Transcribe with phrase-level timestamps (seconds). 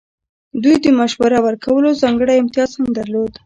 [0.61, 3.31] دوی د مشوره ورکولو ځانګړی امتیاز هم درلود.